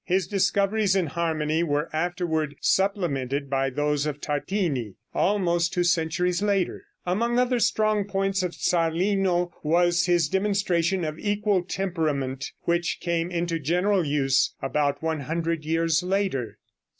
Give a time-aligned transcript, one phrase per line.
[0.03, 6.83] His discoveries in harmony were afterward supplemented by those of Tartini, almost two centuries later.
[7.05, 13.59] Among other strong points of Zarlino was his demonstration of equal temperament, which came into
[13.59, 16.57] general use about 100 years later.